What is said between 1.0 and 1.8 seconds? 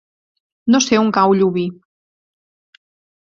on cau Llubí.